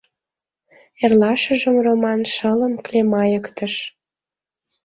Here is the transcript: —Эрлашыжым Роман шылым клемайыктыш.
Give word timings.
—Эрлашыжым 1.03 1.75
Роман 1.85 2.21
шылым 2.35 2.73
клемайыктыш. 2.85 3.73